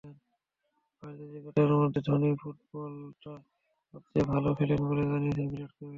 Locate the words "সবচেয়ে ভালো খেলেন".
3.93-4.81